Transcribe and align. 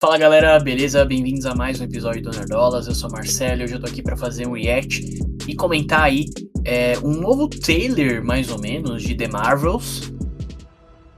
Fala 0.00 0.16
galera, 0.16 0.58
beleza? 0.58 1.04
Bem-vindos 1.04 1.44
a 1.44 1.54
mais 1.54 1.78
um 1.78 1.84
episódio 1.84 2.22
do 2.22 2.30
Nerdolas. 2.30 2.86
Eu 2.86 2.94
sou 2.94 3.10
Marcelo 3.10 3.60
e 3.60 3.64
hoje 3.64 3.74
eu 3.74 3.80
tô 3.80 3.86
aqui 3.86 4.00
para 4.00 4.16
fazer 4.16 4.48
um 4.48 4.52
react 4.52 5.04
e 5.46 5.54
comentar 5.54 6.04
aí 6.04 6.24
é, 6.64 6.98
um 7.00 7.20
novo 7.20 7.46
trailer, 7.46 8.24
mais 8.24 8.50
ou 8.50 8.58
menos, 8.58 9.02
de 9.02 9.14
The 9.14 9.28
Marvels. 9.28 10.10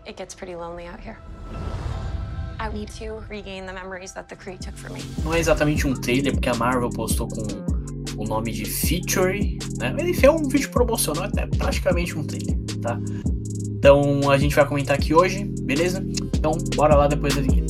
It 0.04 0.18
gets 0.18 0.34
pretty 0.34 0.56
lonely 0.56 0.88
out 0.88 1.00
here. 1.00 1.16
I 2.58 2.76
need 2.76 2.90
to 2.98 3.24
regain 3.30 3.66
the 3.66 3.72
memories 3.72 4.14
that 4.14 4.29
the 4.29 4.34
Kree 4.34 4.58
took 4.58 4.76
from 4.76 4.94
me. 4.94 5.01
Não 5.22 5.33
é 5.33 5.38
exatamente 5.38 5.87
um 5.87 5.94
trailer, 5.94 6.33
porque 6.33 6.49
a 6.49 6.54
Marvel 6.54 6.90
postou 6.90 7.28
com 7.28 8.21
o 8.21 8.24
nome 8.24 8.51
de 8.51 8.64
Feature, 8.64 9.60
né? 9.78 9.92
Mas 9.96 10.08
enfim, 10.08 10.26
é 10.26 10.30
um 10.33 10.49
vídeo 10.49 10.71
promocional, 10.71 11.30
é 11.37 11.46
praticamente 11.56 12.19
um 12.19 12.24
trailer, 12.24 12.56
tá? 12.80 12.99
Então 13.78 14.28
a 14.28 14.37
gente 14.37 14.56
vai 14.56 14.67
comentar 14.67 14.96
aqui 14.96 15.14
hoje, 15.14 15.44
beleza? 15.62 16.05
Então 16.34 16.59
bora 16.74 16.96
lá 16.96 17.06
depois 17.06 17.37
da 17.37 17.42
vinheta. 17.42 17.62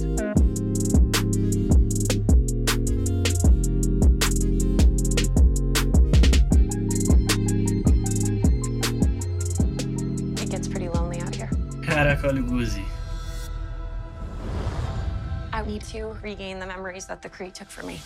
I 15.62 15.64
need 15.64 15.82
to 15.82 16.06
regain 16.24 16.58
the 16.58 16.66
memories 16.66 17.06
that 17.06 17.22
the 17.22 17.28
Kree 17.28 17.54
took 17.54 17.68
from 17.68 17.86
me. 17.86 18.00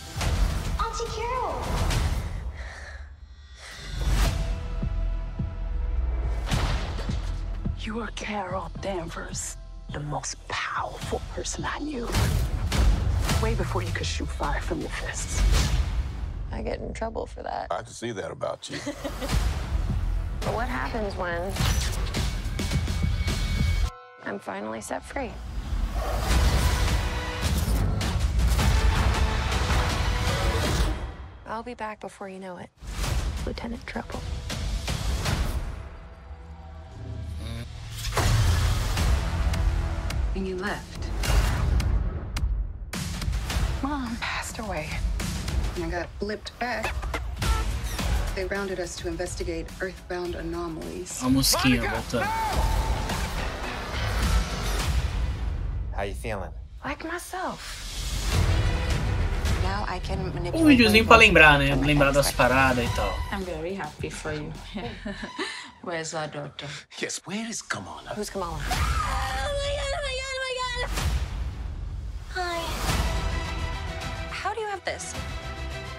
Auntie 0.79 1.05
Carol. 1.09 1.63
You 7.79 7.99
are 8.01 8.09
Carol 8.15 8.69
Danvers, 8.81 9.57
the 9.91 10.01
most 10.01 10.35
powerful 10.47 11.19
person 11.33 11.65
I 11.65 11.79
knew. 11.79 12.05
Way 13.41 13.55
before 13.55 13.81
you 13.81 13.91
could 13.91 14.05
shoot 14.05 14.27
fire 14.27 14.61
from 14.61 14.79
your 14.81 14.91
fists. 14.91 15.41
I 16.51 16.61
get 16.61 16.79
in 16.79 16.93
trouble 16.93 17.25
for 17.25 17.41
that. 17.41 17.67
I 17.71 17.77
can 17.77 17.87
see 17.87 18.11
that 18.11 18.29
about 18.29 18.69
you. 18.69 18.77
But 20.41 20.53
what 20.53 20.67
happens 20.69 21.17
when 21.17 21.51
I'm 24.23 24.39
finally 24.39 24.79
set 24.79 25.03
free? 25.03 25.31
I'll 31.49 31.63
be 31.63 31.75
back 31.75 32.01
before 32.01 32.27
you 32.27 32.39
know 32.39 32.57
it. 32.57 32.69
Lieutenant 33.45 33.85
Trouble. 33.87 34.19
And 40.35 40.45
you 40.45 40.57
left. 40.57 41.07
Mom 43.81 44.17
passed 44.17 44.59
away. 44.59 44.89
and 45.75 45.85
I 45.85 45.89
got 45.89 46.07
blipped 46.19 46.51
back. 46.59 46.93
They 48.35 48.43
rounded 48.45 48.79
us 48.81 48.97
to 48.97 49.07
investigate 49.07 49.67
earthbound 49.79 50.35
anomalies. 50.35 51.21
A 51.23 51.25
mosquinha 51.25 51.87
voltando. 51.87 52.23
How 55.95 56.03
you 56.03 56.13
feeling? 56.13 56.51
Like 56.83 57.05
myself. 57.05 57.86
Um 60.53 60.65
videozinho 60.65 61.03
my 61.03 61.07
pra 61.07 61.17
lembrar, 61.17 61.59
né? 61.59 61.75
Lembrar 61.75 62.11
das 62.11 62.31
paradas 62.31 62.85
e 62.85 62.95
tal. 62.95 63.13
I'm 63.31 63.43
very 63.43 63.73
happy 63.73 64.09
for 64.09 64.31
you. 64.33 64.51
Where's 65.83 66.13
our 66.13 66.27
daughter? 66.27 66.67
yes, 67.01 67.21
where 67.25 67.49
is 67.49 67.61
Kamala? 67.61 68.13
Who's 68.15 68.29
Kamala? 68.29 68.53
Oh 68.53 68.59
my 68.59 69.73
god, 69.77 69.93
oh 69.93 70.01
my 70.03 70.15
god, 70.21 70.33
oh 70.33 70.41
my 70.43 70.53
god. 70.59 70.89
Hi. 72.35 72.61
How 74.31 74.53
do 74.53 74.61
you 74.61 74.67
have 74.67 74.83
this? 74.85 75.13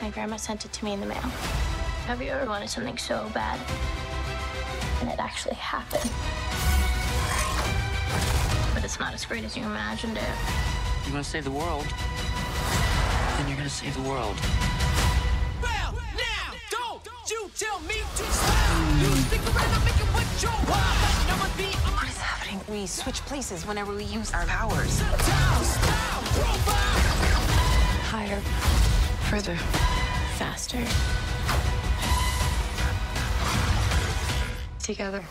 My 0.01 0.11
grandma 0.11 0.37
sent 0.37 0.65
it 0.65 0.73
to 0.73 0.85
me 0.85 0.93
in 0.93 1.01
the 1.01 1.07
mail. 1.07 1.31
Have 2.07 2.23
you 2.23 2.31
ever 2.31 2.47
wanted 2.47 2.71
something 2.71 2.97
so 2.97 3.29
bad? 3.35 3.59
And 5.01 5.11
it 5.11 5.19
actually 5.19 5.57
happened. 5.57 6.11
But 8.75 8.85
it's 8.85 8.99
not 8.99 9.13
as 9.15 9.25
great 9.25 9.45
as 9.45 9.57
you 9.57 9.65
imagined 9.65 10.17
it. 10.17 10.35
You're 11.05 11.13
gonna 11.13 11.25
save 11.25 11.45
the 11.45 11.51
world. 11.51 11.87
Then 13.39 13.47
you're 13.47 13.57
gonna 13.57 13.71
save 13.71 13.95
the 13.95 14.03
world. 14.03 14.35
Well, 15.63 15.95
now, 16.17 16.55
don't 16.73 17.31
you 17.31 17.49
tell 17.57 17.79
me 17.83 17.95
to 17.95 18.25
stop. 18.25 19.01
You 19.01 19.15
stick 19.15 19.41
around, 19.55 19.73
I'll 19.75 19.85
make 19.85 19.95
it 19.95 20.11
what 20.11 20.27
you 20.43 20.51
want. 20.69 21.31
I'ma 21.31 21.47
be 21.57 21.71
on 21.87 21.95
What 21.95 22.09
is 22.09 22.17
happening? 22.17 22.61
We 22.69 22.89
switch 22.89 23.21
places 23.27 23.65
whenever 23.65 23.95
we 23.95 24.03
use 24.03 24.35
our 24.35 24.45
powers. 24.47 24.91
style, 24.91 25.63
style, 25.63 26.23
profile. 26.35 26.99
Higher. 28.11 28.41
Further. 29.31 29.55
Faster. 30.37 30.85
Together. 34.83 35.23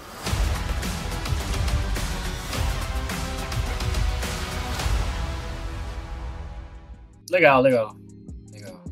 Legal, 7.30 7.62
legal. 7.62 7.96
Legal. 8.52 8.84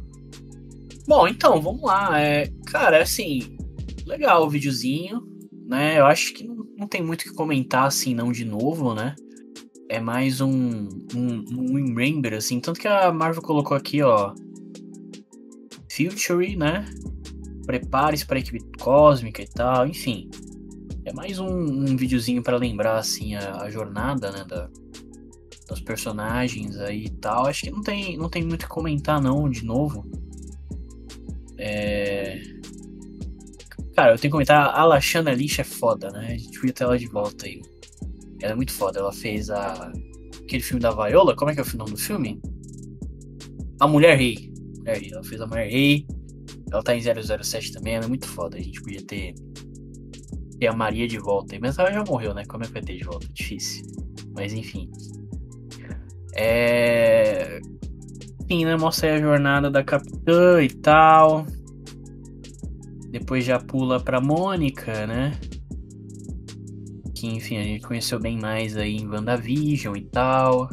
Bom, 1.07 1.27
então, 1.27 1.61
vamos 1.61 1.83
lá. 1.83 2.19
É, 2.19 2.47
cara, 2.65 3.01
assim, 3.01 3.57
legal 4.05 4.43
o 4.45 4.49
videozinho, 4.49 5.21
né? 5.67 5.99
Eu 5.99 6.05
acho 6.05 6.33
que 6.33 6.43
não, 6.43 6.65
não 6.77 6.87
tem 6.87 7.01
muito 7.01 7.21
o 7.21 7.23
que 7.25 7.33
comentar 7.33 7.85
assim, 7.85 8.13
não, 8.13 8.31
de 8.31 8.45
novo, 8.45 8.93
né? 8.93 9.15
É 9.89 9.99
mais 9.99 10.41
um, 10.41 10.89
um, 11.15 11.45
um 11.51 11.75
remember, 11.75 12.33
assim. 12.33 12.59
Tanto 12.59 12.79
que 12.79 12.87
a 12.87 13.11
Marvel 13.11 13.41
colocou 13.41 13.77
aqui, 13.77 14.01
ó. 14.01 14.33
Future, 15.91 16.55
né? 16.55 16.85
Prepare-se 17.65 18.25
para 18.25 18.37
a 18.37 18.39
equipe 18.39 18.63
cósmica 18.79 19.41
e 19.41 19.47
tal, 19.47 19.87
enfim. 19.87 20.29
É 21.05 21.13
mais 21.13 21.39
um, 21.39 21.47
um 21.47 21.95
videozinho 21.95 22.41
para 22.41 22.57
lembrar, 22.57 22.97
assim, 22.97 23.35
a, 23.35 23.61
a 23.61 23.69
jornada, 23.69 24.31
né? 24.31 24.43
Da, 24.47 24.69
dos 25.67 25.81
personagens 25.81 26.77
aí 26.77 27.05
e 27.05 27.09
tal. 27.09 27.47
Acho 27.47 27.63
que 27.63 27.71
não 27.71 27.81
tem, 27.81 28.17
não 28.17 28.29
tem 28.29 28.43
muito 28.43 28.63
o 28.63 28.65
que 28.65 28.69
comentar, 28.69 29.21
não, 29.21 29.49
de 29.49 29.63
novo. 29.65 30.03
É... 31.57 32.41
Cara, 33.95 34.13
eu 34.13 34.17
tenho 34.17 34.29
que 34.29 34.31
comentar, 34.31 34.77
a 34.77 34.83
Lashana 34.83 35.33
Lish 35.33 35.59
é 35.59 35.63
foda, 35.63 36.09
né? 36.09 36.27
A 36.27 36.37
gente 36.37 36.51
devia 36.51 36.73
ter 36.73 36.83
ela 36.83 36.97
de 36.97 37.07
volta 37.07 37.45
aí. 37.45 37.61
Ela 38.41 38.51
é 38.51 38.55
muito 38.55 38.73
foda. 38.73 38.99
Ela 38.99 39.13
fez 39.13 39.49
a... 39.49 39.91
aquele 40.43 40.61
filme 40.61 40.81
da 40.81 40.91
Viola. 40.91 41.35
Como 41.35 41.49
é 41.49 41.55
que 41.55 41.61
é 41.61 41.63
o 41.63 41.77
nome 41.77 41.91
do 41.91 41.97
filme? 41.97 42.41
A 43.79 43.87
Mulher 43.87 44.17
Rei. 44.17 44.51
Mulher 44.79 44.99
Rei. 44.99 45.11
Ela 45.13 45.23
fez 45.23 45.41
a 45.41 45.47
Mulher 45.47 45.69
Rei. 45.69 46.05
Ela 46.71 46.83
tá 46.83 46.95
em 46.95 47.01
007 47.01 47.71
também. 47.71 47.95
Ela 47.95 48.05
é 48.05 48.07
muito 48.07 48.27
foda. 48.27 48.57
A 48.57 48.61
gente 48.61 48.81
podia 48.81 49.01
ter, 49.01 49.33
ter 50.59 50.67
a 50.67 50.73
Maria 50.73 51.07
de 51.07 51.17
volta 51.17 51.55
aí. 51.55 51.61
Mas 51.61 51.79
ela 51.79 51.91
já 51.91 52.03
morreu, 52.03 52.33
né? 52.33 52.43
Como 52.45 52.63
é 52.63 52.67
que 52.67 52.73
vai 52.73 52.81
ter 52.81 52.97
de 52.97 53.05
volta? 53.05 53.25
Difícil. 53.33 53.85
Mas 54.35 54.53
enfim. 54.53 54.91
É. 56.35 57.59
Enfim, 58.43 58.65
né? 58.65 58.75
Mostra 58.75 59.09
aí 59.09 59.15
a 59.15 59.21
jornada 59.21 59.71
da 59.71 59.83
Capitã 59.83 60.61
e 60.61 60.69
tal. 60.69 61.45
Depois 63.09 63.45
já 63.45 63.59
pula 63.59 63.99
pra 63.99 64.19
Mônica, 64.19 65.07
né? 65.07 65.39
Que 67.15 67.27
enfim, 67.27 67.57
a 67.57 67.63
gente 67.63 67.87
conheceu 67.87 68.19
bem 68.19 68.37
mais 68.37 68.75
aí 68.75 68.97
em 68.97 69.07
WandaVision 69.07 69.95
e 69.95 70.01
tal. 70.01 70.69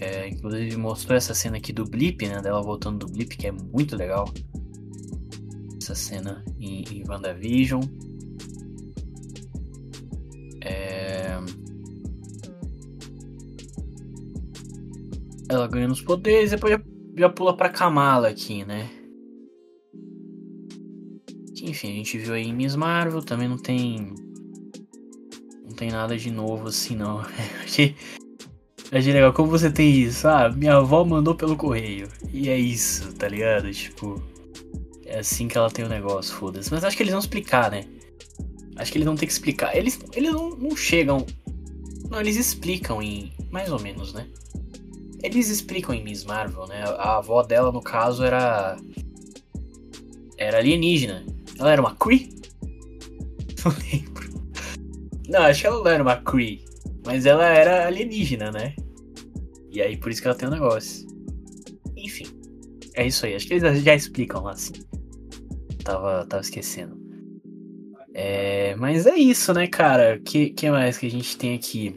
É, 0.00 0.28
inclusive 0.28 0.76
mostrou 0.76 1.16
essa 1.16 1.34
cena 1.34 1.58
aqui 1.58 1.72
do 1.72 1.84
Blip, 1.84 2.26
né? 2.26 2.40
Dela 2.40 2.62
voltando 2.62 3.04
do 3.04 3.12
Blip, 3.12 3.36
que 3.36 3.46
é 3.46 3.52
muito 3.52 3.94
legal. 3.94 4.32
Essa 5.82 5.94
cena 5.94 6.44
em, 6.58 6.84
em 6.90 7.04
WandaVision. 7.08 7.82
Ela 15.48 15.66
ganhando 15.66 15.92
os 15.92 16.02
poderes, 16.02 16.50
depois 16.50 16.72
já, 16.72 16.80
já 17.16 17.28
pula 17.28 17.56
pra 17.56 17.68
Kamala 17.68 18.28
aqui, 18.28 18.64
né? 18.64 18.90
Enfim, 21.62 21.92
a 21.92 21.94
gente 21.94 22.18
viu 22.18 22.34
aí 22.34 22.44
em 22.44 22.52
Miss 22.52 22.76
Marvel, 22.76 23.22
também 23.22 23.48
não 23.48 23.58
tem. 23.58 24.14
Não 25.64 25.74
tem 25.74 25.90
nada 25.90 26.16
de 26.16 26.30
novo 26.30 26.68
assim, 26.68 26.94
não. 26.94 27.20
achei, 27.64 27.96
achei 28.92 29.12
legal. 29.12 29.32
Como 29.32 29.50
você 29.50 29.70
tem 29.70 29.90
isso? 29.92 30.28
Ah, 30.28 30.50
minha 30.50 30.76
avó 30.76 31.04
mandou 31.04 31.34
pelo 31.34 31.56
correio. 31.56 32.08
E 32.32 32.48
é 32.48 32.58
isso, 32.58 33.12
tá 33.14 33.28
ligado? 33.28 33.70
Tipo. 33.72 34.22
É 35.04 35.20
assim 35.20 35.48
que 35.48 35.56
ela 35.56 35.70
tem 35.70 35.84
o 35.84 35.88
negócio, 35.88 36.34
foda-se. 36.34 36.70
Mas 36.70 36.84
acho 36.84 36.94
que 36.94 37.02
eles 37.02 37.12
vão 37.12 37.20
explicar, 37.20 37.70
né? 37.70 37.86
Acho 38.76 38.92
que 38.92 38.98
eles 38.98 39.06
vão 39.06 39.16
ter 39.16 39.26
que 39.26 39.32
explicar. 39.32 39.74
Eles, 39.74 39.98
eles 40.12 40.32
não, 40.32 40.50
não 40.50 40.76
chegam. 40.76 41.26
Não, 42.10 42.20
eles 42.20 42.36
explicam 42.36 43.02
em. 43.02 43.32
Mais 43.50 43.72
ou 43.72 43.80
menos, 43.80 44.12
né? 44.12 44.26
Eles 45.22 45.48
explicam 45.48 45.94
em 45.94 46.04
Miss 46.04 46.24
Marvel, 46.24 46.66
né? 46.66 46.84
A 46.98 47.16
avó 47.16 47.42
dela, 47.42 47.72
no 47.72 47.82
caso, 47.82 48.24
era. 48.24 48.76
Era 50.36 50.58
alienígena. 50.58 51.24
Ela 51.58 51.72
era 51.72 51.80
uma 51.80 51.94
Kree? 51.96 52.30
Não 53.64 53.72
lembro. 53.90 54.28
Não, 55.28 55.42
acho 55.42 55.60
que 55.60 55.66
ela 55.66 55.82
não 55.82 55.90
era 55.90 56.02
uma 56.02 56.16
Kree. 56.16 56.64
Mas 57.04 57.26
ela 57.26 57.44
era 57.44 57.86
alienígena, 57.86 58.52
né? 58.52 58.74
E 59.70 59.82
aí 59.82 59.96
por 59.96 60.10
isso 60.10 60.22
que 60.22 60.28
ela 60.28 60.36
tem 60.36 60.48
um 60.48 60.52
negócio. 60.52 61.06
Enfim. 61.96 62.26
É 62.94 63.06
isso 63.06 63.26
aí. 63.26 63.34
Acho 63.34 63.46
que 63.46 63.54
eles 63.54 63.82
já 63.82 63.94
explicam 63.94 64.42
lá 64.42 64.52
assim. 64.52 64.74
Tava, 65.84 66.24
tava 66.26 66.42
esquecendo. 66.42 66.96
É, 68.14 68.74
mas 68.76 69.06
é 69.06 69.16
isso, 69.16 69.52
né, 69.52 69.66
cara? 69.66 70.18
Que 70.20 70.50
que 70.50 70.70
mais 70.70 70.98
que 70.98 71.06
a 71.06 71.10
gente 71.10 71.36
tem 71.36 71.54
aqui? 71.54 71.94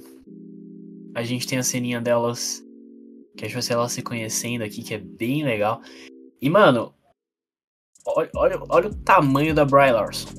A 1.15 1.24
gente 1.24 1.47
tem 1.47 1.57
a 1.57 1.63
ceninha 1.63 2.01
delas 2.01 2.63
que 3.37 3.45
acho 3.45 3.59
que 3.59 3.73
elas 3.73 3.91
se 3.91 4.01
conhecendo 4.01 4.63
aqui, 4.63 4.83
que 4.83 4.93
é 4.93 4.97
bem 4.97 5.43
legal. 5.43 5.81
E, 6.41 6.49
mano, 6.49 6.93
olha, 8.05 8.59
olha, 8.69 8.87
o 8.87 8.95
tamanho 8.95 9.53
da 9.53 9.65
Bry 9.65 9.91
Larson. 9.91 10.29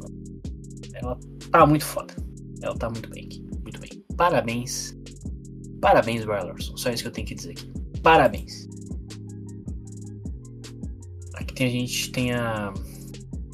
Ela 0.95 1.19
tá 1.51 1.67
muito 1.67 1.85
foda. 1.85 2.15
Ela 2.61 2.77
tá 2.77 2.89
muito 2.89 3.09
bem 3.11 3.25
aqui. 3.25 3.45
Muito 3.63 3.81
bem. 3.81 4.05
Parabéns. 4.17 4.97
Parabéns, 5.81 6.25
Bry 6.25 6.45
Larson. 6.45 6.77
Só 6.77 6.91
isso 6.91 7.03
que 7.03 7.09
eu 7.09 7.13
tenho 7.13 7.27
que 7.27 7.35
dizer 7.35 7.53
aqui. 7.53 7.73
Parabéns. 8.03 8.69
Aqui 11.35 11.55
tem 11.55 11.67
a 11.67 11.71
gente 11.71 12.13
tem 12.13 12.33
a 12.33 12.73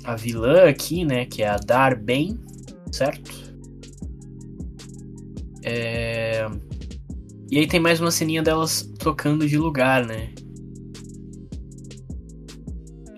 a 0.09 0.17
vilã 0.17 0.69
aqui, 0.69 1.05
né, 1.05 1.27
que 1.27 1.43
é 1.43 1.49
a 1.49 1.59
Darben, 1.59 2.41
certo? 2.91 3.31
É... 5.63 6.47
E 7.51 7.57
aí 7.57 7.67
tem 7.67 7.81
mais 7.81 7.99
uma 7.99 8.11
ceninha 8.11 8.43
delas 8.43 8.83
trocando 8.99 9.49
de 9.49 9.57
lugar, 9.57 10.05
né? 10.05 10.35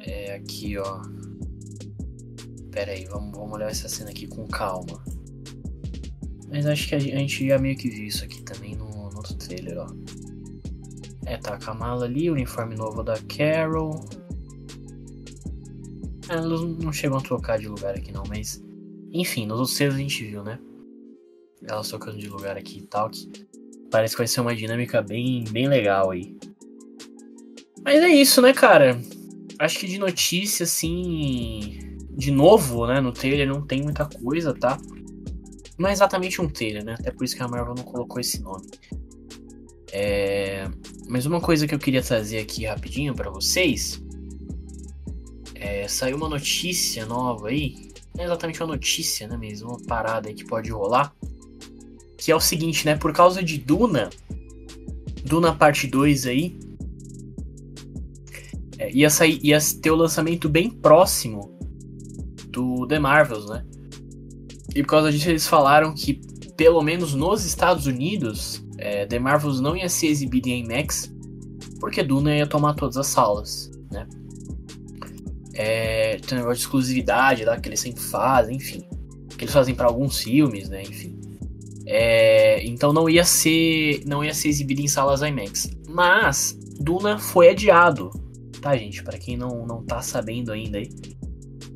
É 0.06 0.35
aqui, 0.35 0.79
ó. 0.79 1.03
Pera 2.71 2.93
aí, 2.93 3.06
vamos, 3.06 3.37
vamos 3.37 3.55
olhar 3.55 3.69
essa 3.69 3.88
cena 3.88 4.11
aqui 4.11 4.29
com 4.29 4.47
calma. 4.47 5.03
Mas 6.49 6.65
acho 6.65 6.88
que 6.88 6.94
a 6.94 6.99
gente 7.00 7.49
já 7.49 7.59
meio 7.59 7.77
que 7.77 7.91
viu 7.91 8.05
isso 8.05 8.25
aqui 8.25 8.41
também 8.43 8.77
no, 8.77 8.87
no 8.88 9.17
outro 9.17 9.35
trailer, 9.35 9.79
ó. 9.79 9.88
É, 11.27 11.37
tá 11.37 11.55
a 11.55 11.59
Kamala 11.59 12.05
ali, 12.05 12.31
o 12.31 12.35
uniforme 12.35 12.77
novo 12.77 13.03
da 13.03 13.19
Carol. 13.23 14.00
Ah, 16.29 16.35
elas 16.35 16.61
não 16.61 16.93
chegam 16.93 17.19
a 17.19 17.21
trocar 17.21 17.59
de 17.59 17.67
lugar 17.67 17.97
aqui 17.97 18.12
não, 18.12 18.23
mas. 18.29 18.62
Enfim, 19.12 19.44
nos 19.44 19.59
outros 19.59 19.77
trailers 19.77 19.99
a 19.99 20.03
gente 20.03 20.25
viu, 20.25 20.44
né? 20.44 20.56
Elas 21.65 21.88
trocando 21.88 22.19
de 22.19 22.29
lugar 22.29 22.56
aqui 22.56 22.79
e 22.79 22.87
tal. 22.87 23.11
Que 23.11 23.29
parece 23.91 24.15
que 24.15 24.21
vai 24.21 24.27
ser 24.27 24.41
uma 24.41 24.55
dinâmica 24.55 25.03
bem, 25.03 25.45
bem 25.51 25.69
legal 25.69 26.11
aí. 26.11 26.37
Mas 27.83 28.03
é 28.03 28.09
isso, 28.09 28.41
né, 28.41 28.53
cara? 28.53 29.01
Acho 29.59 29.79
que 29.79 29.87
de 29.87 29.99
notícia, 29.99 30.65
assim. 30.65 31.79
De 32.11 32.31
novo, 32.31 32.87
né? 32.87 33.01
No 33.01 33.13
trailer 33.13 33.49
não 33.49 33.63
tem 33.67 33.83
muita 33.83 34.07
coisa, 34.07 34.55
tá? 34.55 34.79
Não 35.79 35.89
é 35.89 35.93
exatamente 35.93 36.41
um 36.41 36.49
trailer, 36.49 36.85
né? 36.85 36.95
Até 36.99 37.11
por 37.11 37.25
isso 37.25 37.35
que 37.35 37.43
a 37.43 37.49
Marvel 37.49 37.75
não 37.75 37.85
colocou 37.85 38.21
esse 38.21 38.41
nome. 38.43 38.67
É... 39.93 40.69
Mas 41.09 41.27
uma 41.27 41.41
coisa 41.41 41.67
que 41.67 41.75
eu 41.75 41.79
queria 41.79 42.03
trazer 42.03 42.39
aqui 42.39 42.67
rapidinho 42.67 43.15
para 43.15 43.31
vocês. 43.31 44.03
É... 45.55 45.89
Saiu 45.89 46.17
uma 46.17 46.29
notícia 46.29 47.07
nova 47.07 47.49
aí. 47.49 47.91
Não 48.15 48.23
é 48.23 48.27
exatamente 48.27 48.63
uma 48.63 48.75
notícia, 48.75 49.27
né? 49.27 49.37
Mas 49.39 49.63
uma 49.63 49.81
parada 49.85 50.29
aí 50.29 50.35
que 50.35 50.45
pode 50.45 50.71
rolar. 50.71 51.15
Que 52.20 52.31
é 52.31 52.37
o 52.37 52.40
seguinte, 52.40 52.84
né? 52.84 52.96
Por 52.96 53.12
causa 53.14 53.43
de 53.43 53.56
Duna. 53.56 54.11
Duna 55.25 55.55
parte 55.55 55.87
2 55.87 56.26
aí. 56.26 56.58
É, 58.78 58.93
ia, 58.93 59.08
sair, 59.08 59.40
ia 59.43 59.58
ter 59.81 59.90
o 59.90 59.96
lançamento 59.96 60.49
bem 60.49 60.70
próximo 60.70 61.58
do 62.49 62.87
The 62.87 62.99
Marvels, 62.99 63.49
né? 63.49 63.64
E 64.75 64.82
por 64.82 64.90
causa 64.90 65.11
disso 65.11 65.31
eles 65.31 65.46
falaram 65.46 65.94
que, 65.94 66.20
pelo 66.56 66.82
menos 66.82 67.14
nos 67.14 67.44
Estados 67.44 67.87
Unidos, 67.87 68.62
é, 68.76 69.06
The 69.06 69.19
Marvels 69.19 69.61
não 69.61 69.75
ia 69.75 69.88
ser 69.88 70.08
exibido 70.08 70.49
em 70.49 70.64
IMAX, 70.64 71.12
porque 71.81 72.02
Duna 72.02 72.37
ia 72.37 72.46
tomar 72.46 72.75
todas 72.75 72.96
as 72.96 73.06
salas, 73.06 73.70
né? 73.90 74.06
É, 75.55 76.17
tem 76.19 76.38
um 76.38 76.40
negócio 76.43 76.58
de 76.58 76.62
exclusividade 76.62 77.44
lá 77.44 77.58
que 77.58 77.69
eles 77.69 77.81
sempre 77.81 78.02
fazem, 78.02 78.56
enfim. 78.56 78.87
Que 79.37 79.44
eles 79.44 79.55
fazem 79.55 79.75
para 79.75 79.87
alguns 79.87 80.20
filmes, 80.20 80.69
né? 80.69 80.82
Enfim. 80.82 81.19
É, 81.93 82.65
então 82.65 82.93
não 82.93 83.11
ia 83.11 83.25
ser 83.25 84.05
não 84.07 84.25
ia 84.25 84.33
ser 84.33 84.49
exibido 84.49 84.81
em 84.81 84.87
salas 84.87 85.23
IMAX. 85.23 85.73
Mas 85.89 86.57
Duna 86.79 87.19
foi 87.19 87.49
adiado, 87.49 88.11
tá, 88.63 88.77
gente? 88.77 89.03
Para 89.03 89.19
quem 89.19 89.37
não, 89.37 89.67
não 89.67 89.83
tá 89.83 90.01
sabendo 90.01 90.53
ainda 90.53 90.79
aí. 90.79 90.89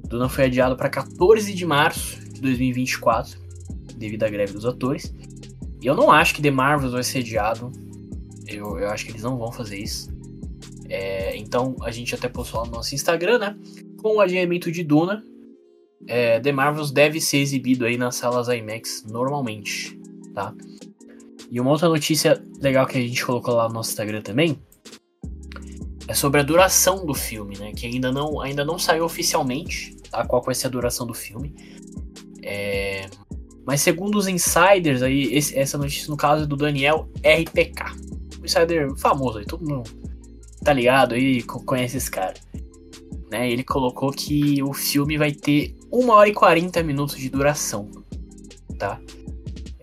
Duna 0.06 0.28
foi 0.28 0.44
adiado 0.44 0.76
para 0.76 0.88
14 0.88 1.52
de 1.52 1.66
março 1.66 2.20
de 2.32 2.40
2024, 2.40 3.40
devido 3.96 4.22
à 4.22 4.28
greve 4.28 4.52
dos 4.52 4.64
atores. 4.64 5.12
E 5.82 5.86
eu 5.86 5.96
não 5.96 6.12
acho 6.12 6.36
que 6.36 6.42
The 6.42 6.50
Marvels 6.52 6.92
vai 6.92 7.02
ser 7.02 7.18
adiado. 7.18 7.72
Eu, 8.46 8.78
eu 8.78 8.90
acho 8.90 9.04
que 9.04 9.10
eles 9.10 9.22
não 9.22 9.36
vão 9.36 9.50
fazer 9.50 9.78
isso. 9.78 10.14
É, 10.88 11.36
então 11.36 11.74
a 11.82 11.90
gente 11.90 12.14
até 12.14 12.28
postou 12.28 12.60
lá 12.60 12.66
no 12.66 12.72
nosso 12.74 12.94
Instagram, 12.94 13.38
né? 13.40 13.56
Com 14.00 14.18
o 14.18 14.20
adiamento 14.20 14.70
de 14.70 14.84
Duna, 14.84 15.24
é, 16.06 16.38
The 16.38 16.52
Marvels 16.52 16.92
deve 16.92 17.20
ser 17.20 17.38
exibido 17.38 17.84
aí 17.84 17.96
nas 17.96 18.14
salas 18.14 18.46
IMAX 18.46 19.04
normalmente, 19.08 19.98
tá? 20.34 20.54
E 21.50 21.60
uma 21.60 21.70
outra 21.70 21.88
notícia 21.88 22.42
legal 22.60 22.86
que 22.86 22.98
a 22.98 23.00
gente 23.00 23.24
colocou 23.24 23.54
lá 23.54 23.68
no 23.68 23.74
nosso 23.74 23.90
Instagram 23.90 24.22
também 24.22 24.58
é 26.08 26.14
sobre 26.14 26.40
a 26.40 26.42
duração 26.42 27.06
do 27.06 27.14
filme, 27.14 27.56
né? 27.58 27.72
Que 27.72 27.86
ainda 27.86 28.12
não, 28.12 28.40
ainda 28.40 28.64
não 28.64 28.78
saiu 28.78 29.04
oficialmente, 29.04 29.96
tá? 30.10 30.26
Qual 30.26 30.42
vai 30.42 30.54
ser 30.54 30.66
a 30.66 30.70
duração 30.70 31.06
do 31.06 31.14
filme. 31.14 31.54
É... 32.42 33.06
Mas 33.66 33.80
segundo 33.80 34.16
os 34.18 34.28
insiders 34.28 35.00
aí, 35.00 35.34
esse, 35.34 35.58
essa 35.58 35.78
notícia 35.78 36.10
no 36.10 36.16
caso 36.16 36.44
é 36.44 36.46
do 36.46 36.56
Daniel 36.56 37.08
RPK. 37.20 37.92
Um 38.40 38.44
insider 38.44 38.94
famoso 38.96 39.38
aí, 39.38 39.46
todo 39.46 39.66
mundo 39.66 39.88
tá 40.62 40.72
ligado 40.72 41.14
aí, 41.14 41.42
conhece 41.42 41.96
esse 41.96 42.10
cara. 42.10 42.34
Né? 43.30 43.50
Ele 43.50 43.62
colocou 43.62 44.10
que 44.10 44.62
o 44.62 44.72
filme 44.72 45.16
vai 45.16 45.32
ter 45.32 45.74
1 45.92 46.08
hora 46.08 46.28
e 46.28 46.34
40 46.34 46.82
minutos 46.82 47.16
de 47.16 47.28
duração, 47.28 47.90
tá? 48.78 49.00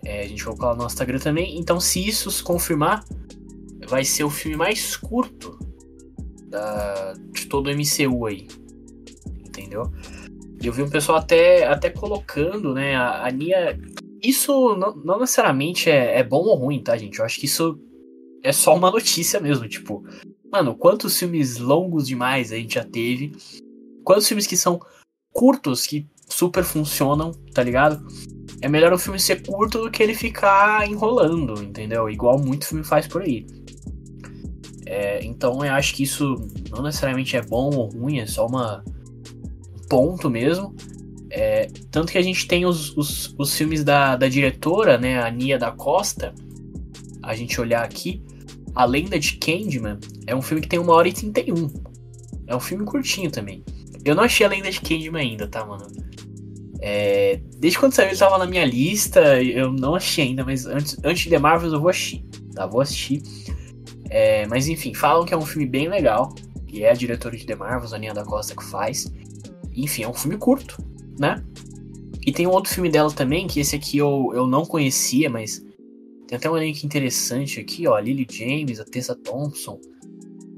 É, 0.04 0.22
a 0.22 0.28
gente 0.28 0.44
colocou 0.44 0.66
lá 0.66 0.74
no 0.74 0.82
nosso 0.82 0.94
Instagram 0.94 1.18
também. 1.18 1.58
Então, 1.58 1.78
se 1.78 2.06
isso 2.06 2.30
se 2.30 2.42
confirmar, 2.42 3.04
vai 3.86 4.04
ser 4.04 4.24
o 4.24 4.30
filme 4.30 4.56
mais 4.56 4.96
curto 4.96 5.58
da, 6.48 7.14
de 7.32 7.46
todo 7.46 7.68
o 7.68 7.70
MCU 7.70 8.26
aí. 8.26 8.48
Entendeu? 9.46 9.90
Eu 10.62 10.72
vi 10.72 10.82
um 10.82 10.90
pessoal 10.90 11.18
até, 11.18 11.66
até 11.66 11.90
colocando, 11.90 12.74
né? 12.74 12.94
A, 12.94 13.26
a 13.26 13.30
Nia. 13.30 13.78
Isso 14.22 14.76
não, 14.76 14.94
não 14.96 15.20
necessariamente 15.20 15.90
é, 15.90 16.18
é 16.18 16.22
bom 16.22 16.44
ou 16.44 16.54
ruim, 16.54 16.80
tá, 16.80 16.96
gente? 16.96 17.18
Eu 17.18 17.24
acho 17.24 17.38
que 17.38 17.46
isso 17.46 17.78
é 18.42 18.52
só 18.52 18.74
uma 18.74 18.90
notícia 18.90 19.40
mesmo. 19.40 19.68
Tipo, 19.68 20.04
mano, 20.50 20.74
quantos 20.76 21.18
filmes 21.18 21.58
longos 21.58 22.06
demais 22.06 22.52
a 22.52 22.56
gente 22.56 22.74
já 22.74 22.84
teve? 22.84 23.32
Quantos 24.04 24.28
filmes 24.28 24.46
que 24.46 24.56
são 24.56 24.80
curtos 25.32 25.86
que 25.86 26.06
super 26.28 26.64
funcionam, 26.64 27.32
tá 27.52 27.62
ligado? 27.62 28.04
É 28.62 28.68
melhor 28.68 28.92
o 28.92 28.98
filme 28.98 29.18
ser 29.18 29.44
curto 29.44 29.82
do 29.82 29.90
que 29.90 30.00
ele 30.00 30.14
ficar 30.14 30.88
enrolando, 30.88 31.60
entendeu? 31.60 32.08
Igual 32.08 32.38
muito 32.38 32.64
filme 32.64 32.84
faz 32.84 33.08
por 33.08 33.22
aí. 33.22 33.44
É, 34.86 35.24
então 35.24 35.64
eu 35.64 35.72
acho 35.72 35.94
que 35.94 36.04
isso 36.04 36.36
não 36.70 36.82
necessariamente 36.82 37.36
é 37.36 37.42
bom 37.42 37.74
ou 37.74 37.88
ruim, 37.90 38.20
é 38.20 38.26
só 38.26 38.46
uma 38.46 38.84
um 39.74 39.88
ponto 39.88 40.30
mesmo. 40.30 40.74
É, 41.28 41.66
tanto 41.90 42.12
que 42.12 42.18
a 42.18 42.22
gente 42.22 42.46
tem 42.46 42.64
os, 42.64 42.96
os, 42.96 43.34
os 43.36 43.56
filmes 43.56 43.82
da, 43.82 44.14
da 44.16 44.28
diretora, 44.28 44.96
né, 44.96 45.20
a 45.20 45.30
Nia 45.30 45.58
da 45.58 45.72
Costa. 45.72 46.32
A 47.20 47.34
gente 47.34 47.60
olhar 47.60 47.82
aqui, 47.82 48.22
A 48.74 48.84
Lenda 48.84 49.18
de 49.18 49.38
Candyman 49.38 49.98
é 50.26 50.36
um 50.36 50.42
filme 50.42 50.60
que 50.60 50.68
tem 50.68 50.78
uma 50.78 50.92
hora 50.92 51.08
e 51.08 51.12
31. 51.12 51.68
É 52.46 52.54
um 52.54 52.60
filme 52.60 52.84
curtinho 52.84 53.30
também. 53.30 53.64
Eu 54.04 54.14
não 54.14 54.22
achei 54.22 54.46
A 54.46 54.48
Lenda 54.48 54.70
de 54.70 54.80
Candyman 54.80 55.22
ainda, 55.22 55.48
tá, 55.48 55.64
mano? 55.64 55.86
É, 56.84 57.40
desde 57.58 57.78
quando 57.78 57.92
saiu 57.92 58.08
ele 58.08 58.18
tava 58.18 58.38
na 58.38 58.46
minha 58.46 58.64
lista, 58.64 59.40
eu 59.40 59.72
não 59.72 59.94
achei 59.94 60.24
ainda, 60.24 60.44
mas 60.44 60.66
antes, 60.66 60.96
antes 61.04 61.30
de 61.30 61.38
Marvels 61.38 61.72
eu 61.72 61.80
vou 61.80 61.90
assistir, 61.90 62.24
tá? 62.52 62.66
Vou 62.66 62.80
assistir. 62.80 63.22
É, 64.10 64.46
mas 64.48 64.66
enfim, 64.66 64.92
falam 64.92 65.24
que 65.24 65.32
é 65.32 65.36
um 65.36 65.46
filme 65.46 65.64
bem 65.64 65.88
legal. 65.88 66.34
E 66.68 66.82
é 66.82 66.90
a 66.90 66.94
diretora 66.94 67.36
de 67.36 67.46
The 67.46 67.54
Marvels, 67.54 67.92
a 67.92 67.98
Nia 67.98 68.12
da 68.12 68.24
Costa, 68.24 68.56
que 68.56 68.64
faz. 68.64 69.12
Enfim, 69.74 70.02
é 70.02 70.08
um 70.08 70.14
filme 70.14 70.36
curto, 70.36 70.76
né? 71.18 71.44
E 72.26 72.32
tem 72.32 72.46
um 72.46 72.50
outro 72.50 72.72
filme 72.72 72.90
dela 72.90 73.12
também, 73.12 73.46
que 73.46 73.60
esse 73.60 73.76
aqui 73.76 73.98
eu, 73.98 74.32
eu 74.34 74.46
não 74.46 74.64
conhecia, 74.64 75.30
mas 75.30 75.62
tem 76.26 76.36
até 76.36 76.50
um 76.50 76.56
link 76.56 76.82
interessante 76.82 77.60
aqui, 77.60 77.86
ó. 77.86 77.94
A 77.94 78.00
Lily 78.00 78.26
James, 78.28 78.80
a 78.80 78.84
Tessa 78.84 79.14
Thompson. 79.14 79.78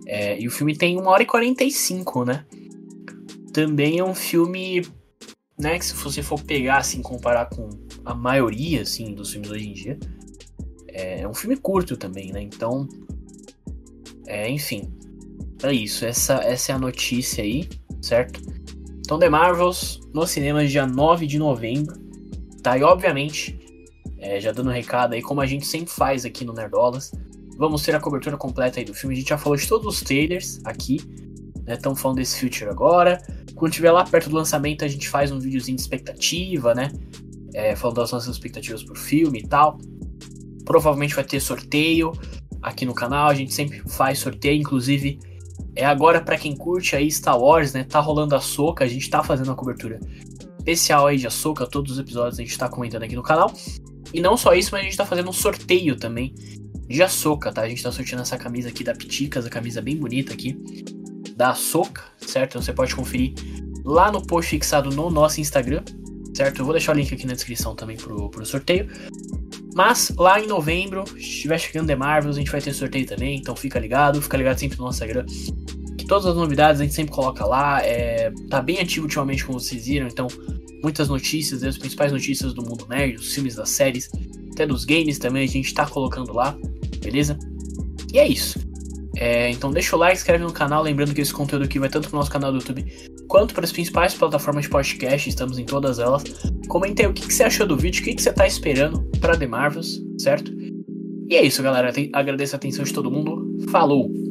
É, 0.06 0.40
e 0.40 0.46
o 0.46 0.50
filme 0.50 0.76
tem 0.76 0.98
1 0.98 1.06
hora 1.06 1.22
e 1.22 1.26
45, 1.26 2.24
né? 2.24 2.46
Também 3.52 3.98
é 3.98 4.04
um 4.04 4.14
filme, 4.14 4.82
né, 5.58 5.78
que 5.78 5.84
se 5.84 5.94
você 5.94 6.22
for 6.22 6.40
pegar, 6.42 6.78
assim, 6.78 7.00
comparar 7.02 7.46
com 7.46 7.68
a 8.04 8.14
maioria, 8.14 8.82
assim, 8.82 9.14
dos 9.14 9.32
filmes 9.32 9.50
hoje 9.50 9.68
em 9.68 9.72
dia, 9.72 9.98
é, 10.88 11.20
é 11.20 11.28
um 11.28 11.34
filme 11.34 11.56
curto 11.56 11.96
também, 11.96 12.32
né? 12.32 12.42
Então, 12.42 12.88
é, 14.26 14.48
enfim, 14.48 14.92
é 15.62 15.72
isso. 15.72 16.04
Essa, 16.04 16.34
essa 16.42 16.72
é 16.72 16.74
a 16.74 16.78
notícia 16.78 17.42
aí, 17.42 17.68
certo? 18.02 18.40
Então, 18.98 19.18
The 19.18 19.28
Marvels 19.28 20.00
no 20.12 20.26
cinema 20.26 20.66
dia 20.66 20.86
9 20.86 21.26
de 21.26 21.38
novembro, 21.38 21.96
tá? 22.62 22.76
E 22.78 22.82
obviamente, 22.82 23.58
é, 24.18 24.40
já 24.40 24.52
dando 24.52 24.70
um 24.70 24.72
recado 24.72 25.14
aí, 25.14 25.22
como 25.22 25.40
a 25.40 25.46
gente 25.46 25.66
sempre 25.66 25.92
faz 25.92 26.24
aqui 26.24 26.44
no 26.44 26.52
Nerdolas, 26.52 27.12
Vamos 27.56 27.82
ter 27.82 27.94
a 27.94 28.00
cobertura 28.00 28.36
completa 28.36 28.80
aí 28.80 28.84
do 28.84 28.94
filme. 28.94 29.14
A 29.14 29.18
gente 29.18 29.28
já 29.28 29.38
falou 29.38 29.56
de 29.56 29.66
todos 29.68 29.86
os 29.86 30.02
trailers 30.02 30.60
aqui. 30.64 30.96
Estamos 31.66 31.98
né? 31.98 32.02
falando 32.02 32.16
desse 32.16 32.40
Future 32.40 32.70
agora. 32.70 33.22
Quando 33.54 33.72
tiver 33.72 33.92
lá 33.92 34.04
perto 34.04 34.28
do 34.28 34.36
lançamento, 34.36 34.84
a 34.84 34.88
gente 34.88 35.08
faz 35.08 35.30
um 35.30 35.38
videozinho 35.38 35.76
de 35.76 35.82
expectativa, 35.82 36.74
né? 36.74 36.90
É, 37.54 37.76
falando 37.76 37.96
das 37.96 38.10
nossas 38.10 38.34
expectativas 38.34 38.82
pro 38.82 38.96
filme 38.96 39.40
e 39.40 39.46
tal. 39.46 39.78
Provavelmente 40.64 41.14
vai 41.14 41.24
ter 41.24 41.40
sorteio 41.40 42.12
aqui 42.60 42.84
no 42.84 42.94
canal. 42.94 43.28
A 43.28 43.34
gente 43.34 43.54
sempre 43.54 43.80
faz 43.88 44.18
sorteio, 44.18 44.60
inclusive. 44.60 45.18
É 45.76 45.84
agora 45.84 46.20
para 46.20 46.36
quem 46.36 46.56
curte 46.56 46.96
aí 46.96 47.10
Star 47.10 47.38
Wars, 47.38 47.72
né? 47.72 47.84
Tá 47.84 48.00
rolando 48.00 48.34
a 48.34 48.40
soca, 48.40 48.84
a 48.84 48.88
gente 48.88 49.08
tá 49.08 49.22
fazendo 49.22 49.52
a 49.52 49.54
cobertura 49.54 50.00
especial 50.58 51.06
aí 51.06 51.18
de 51.18 51.26
Ahsoka, 51.26 51.66
todos 51.66 51.92
os 51.92 51.98
episódios 51.98 52.38
a 52.38 52.42
gente 52.42 52.56
tá 52.56 52.68
comentando 52.68 53.02
aqui 53.02 53.14
no 53.14 53.22
canal. 53.22 53.52
E 54.12 54.20
não 54.20 54.36
só 54.36 54.54
isso, 54.54 54.70
mas 54.72 54.80
a 54.80 54.84
gente 54.84 54.96
tá 54.96 55.04
fazendo 55.04 55.28
um 55.28 55.32
sorteio 55.32 55.96
também 55.96 56.34
de 56.88 57.02
Ahsoka, 57.02 57.52
tá? 57.52 57.62
A 57.62 57.68
gente 57.68 57.82
tá 57.82 57.92
sorteando 57.92 58.22
essa 58.22 58.38
camisa 58.38 58.68
aqui 58.68 58.82
da 58.82 58.94
Piticas, 58.94 59.44
a 59.44 59.50
camisa 59.50 59.82
bem 59.82 59.96
bonita 59.96 60.32
aqui 60.32 60.56
da 61.36 61.50
Ahsoka, 61.50 62.02
certo? 62.18 62.60
Você 62.60 62.72
pode 62.72 62.94
conferir 62.94 63.34
lá 63.84 64.10
no 64.10 64.24
post 64.24 64.50
fixado 64.50 64.90
no 64.90 65.10
nosso 65.10 65.40
Instagram, 65.40 65.82
certo? 66.34 66.60
Eu 66.60 66.64
vou 66.64 66.72
deixar 66.72 66.92
o 66.92 66.98
link 66.98 67.12
aqui 67.12 67.26
na 67.26 67.34
descrição 67.34 67.74
também 67.74 67.96
pro, 67.96 68.30
pro 68.30 68.46
sorteio. 68.46 68.88
Mas 69.74 70.12
lá 70.16 70.40
em 70.40 70.46
novembro, 70.46 71.04
se 71.08 71.18
estiver 71.18 71.58
chegando 71.58 71.88
The 71.88 71.96
Marvels, 71.96 72.36
a 72.36 72.38
gente 72.38 72.50
vai 72.50 72.60
ter 72.60 72.72
sorteio 72.72 73.06
também, 73.06 73.38
então 73.38 73.56
fica 73.56 73.78
ligado, 73.78 74.22
fica 74.22 74.36
ligado 74.36 74.58
sempre 74.58 74.78
no 74.78 74.84
nosso 74.84 75.02
Instagram. 75.02 75.26
Que 75.98 76.06
todas 76.06 76.26
as 76.26 76.36
novidades 76.36 76.80
a 76.80 76.84
gente 76.84 76.94
sempre 76.94 77.12
coloca 77.12 77.44
lá, 77.44 77.82
é, 77.82 78.32
tá 78.48 78.62
bem 78.62 78.78
ativo 78.78 79.06
ultimamente, 79.06 79.44
como 79.44 79.58
vocês 79.58 79.86
viram, 79.86 80.06
então 80.06 80.28
muitas 80.80 81.08
notícias, 81.08 81.64
as 81.64 81.76
principais 81.76 82.12
notícias 82.12 82.54
do 82.54 82.62
mundo 82.62 82.86
nerd, 82.88 83.16
os 83.16 83.34
filmes, 83.34 83.56
das 83.56 83.70
séries, 83.70 84.10
até 84.52 84.64
dos 84.64 84.84
games 84.84 85.18
também 85.18 85.44
a 85.44 85.48
gente 85.48 85.74
tá 85.74 85.86
colocando 85.86 86.32
lá, 86.32 86.56
beleza? 87.00 87.36
E 88.12 88.18
é 88.18 88.28
isso. 88.28 88.63
É, 89.16 89.50
então 89.50 89.70
deixa 89.70 89.94
o 89.94 89.98
like, 89.98 90.16
inscreve 90.16 90.42
no 90.42 90.52
canal, 90.52 90.82
lembrando 90.82 91.14
que 91.14 91.20
esse 91.20 91.32
conteúdo 91.32 91.64
aqui 91.64 91.78
vai 91.78 91.88
tanto 91.88 92.08
pro 92.08 92.18
nosso 92.18 92.30
canal 92.30 92.50
do 92.50 92.58
YouTube 92.58 92.84
quanto 93.28 93.54
para 93.54 93.64
as 93.64 93.72
principais 93.72 94.14
plataformas 94.14 94.64
de 94.64 94.70
podcast, 94.70 95.28
estamos 95.28 95.58
em 95.58 95.64
todas 95.64 95.98
elas. 95.98 96.24
Comente 96.68 97.02
aí 97.02 97.08
o 97.08 97.12
que, 97.12 97.26
que 97.26 97.32
você 97.32 97.44
achou 97.44 97.66
do 97.66 97.76
vídeo, 97.76 98.00
o 98.00 98.04
que, 98.04 98.14
que 98.14 98.22
você 98.22 98.32
tá 98.32 98.46
esperando 98.46 99.02
para 99.20 99.36
The 99.36 99.46
Marvels, 99.46 100.00
certo? 100.18 100.52
E 101.28 101.36
é 101.36 101.42
isso, 101.42 101.62
galera. 101.62 101.92
Agradeço 102.12 102.54
a 102.54 102.58
atenção 102.58 102.84
de 102.84 102.92
todo 102.92 103.10
mundo. 103.10 103.66
Falou! 103.70 104.23